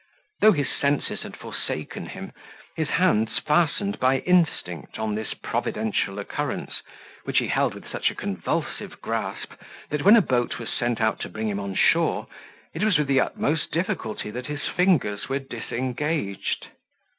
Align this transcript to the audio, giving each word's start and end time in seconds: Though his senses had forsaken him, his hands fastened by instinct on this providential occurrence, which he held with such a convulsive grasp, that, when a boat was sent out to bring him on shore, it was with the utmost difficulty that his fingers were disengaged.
Though 0.39 0.53
his 0.53 0.65
senses 0.67 1.21
had 1.21 1.37
forsaken 1.37 2.07
him, 2.07 2.31
his 2.75 2.89
hands 2.89 3.37
fastened 3.37 3.99
by 3.99 4.21
instinct 4.21 4.97
on 4.97 5.13
this 5.13 5.35
providential 5.35 6.17
occurrence, 6.17 6.81
which 7.23 7.37
he 7.37 7.49
held 7.49 7.75
with 7.75 7.87
such 7.87 8.09
a 8.09 8.15
convulsive 8.15 8.99
grasp, 8.99 9.53
that, 9.89 10.01
when 10.03 10.15
a 10.15 10.21
boat 10.23 10.57
was 10.57 10.71
sent 10.73 11.01
out 11.01 11.19
to 11.19 11.29
bring 11.29 11.47
him 11.49 11.59
on 11.59 11.75
shore, 11.75 12.25
it 12.73 12.83
was 12.83 12.97
with 12.97 13.05
the 13.09 13.19
utmost 13.21 13.71
difficulty 13.71 14.31
that 14.31 14.47
his 14.47 14.67
fingers 14.67 15.29
were 15.29 15.37
disengaged. 15.37 16.69